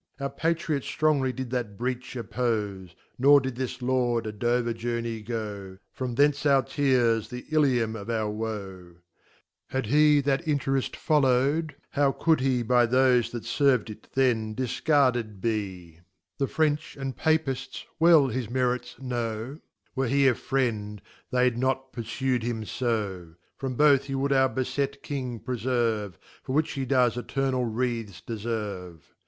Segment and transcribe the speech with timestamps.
[0.19, 5.93] Our Patriot Orongly did that Breach oppofe, No> dktthfe Lord a IWer Journey go, *
[5.93, 8.95] From thence oHrteafs) thefl'mm of our woe~
[9.67, 15.39] Had he that Inter'eft foflow'd, how could he By thofe that ferv'd it then discarded
[15.39, 15.49] be?
[15.49, 15.53] * Riyc?
[15.53, 16.01] hit own expreflion, Medal, pag.
[16.01, 19.59] 5, The The French and Papifls well his Merits know.
[19.95, 20.99] Were he a friend,
[21.31, 26.53] they'd not puruYd him fo: From both he would our befet Kingpreferve For.
[26.55, 29.03] which he does Eternal wreaths deferve.